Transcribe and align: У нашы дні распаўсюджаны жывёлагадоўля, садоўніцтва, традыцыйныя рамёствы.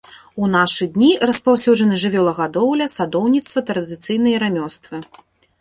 У 0.43 0.47
нашы 0.53 0.85
дні 0.95 1.09
распаўсюджаны 1.29 1.99
жывёлагадоўля, 2.03 2.89
садоўніцтва, 2.97 3.67
традыцыйныя 3.71 4.37
рамёствы. 4.47 5.07